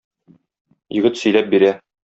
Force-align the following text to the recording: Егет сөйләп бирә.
Егет 0.99 1.21
сөйләп 1.23 1.55
бирә. 1.55 1.75